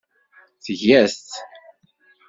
[0.63, 1.25] Tga-t.